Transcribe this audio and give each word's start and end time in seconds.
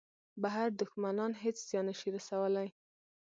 بهر 0.43 0.67
دوښمنان 0.79 1.31
هېڅ 1.43 1.57
زیان 1.69 1.85
نه 1.89 1.93
شي 1.99 2.09
رسولای. 2.17 2.67